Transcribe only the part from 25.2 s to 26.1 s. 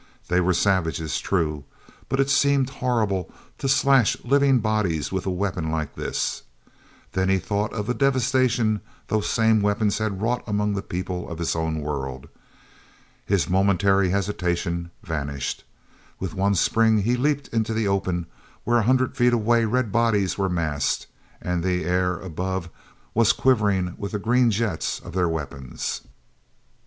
weapons.